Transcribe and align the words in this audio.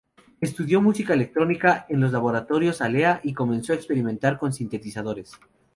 Estudió 0.39 0.81
música 0.81 1.13
electrónica 1.13 1.85
en 1.87 1.99
los 1.99 2.11
laboratorios 2.11 2.81
Alea 2.81 3.19
y 3.21 3.35
comenzó 3.35 3.71
a 3.73 3.75
experimentar 3.75 4.39
con 4.39 4.51
sintetizadores. 4.51 5.33